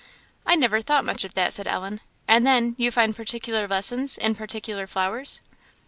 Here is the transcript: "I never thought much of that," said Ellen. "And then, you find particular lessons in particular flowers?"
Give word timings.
"I 0.47 0.55
never 0.55 0.81
thought 0.81 1.05
much 1.05 1.23
of 1.23 1.35
that," 1.35 1.53
said 1.53 1.67
Ellen. 1.67 2.01
"And 2.27 2.43
then, 2.43 2.73
you 2.79 2.89
find 2.89 3.15
particular 3.15 3.67
lessons 3.67 4.17
in 4.17 4.33
particular 4.33 4.87
flowers?" 4.87 5.41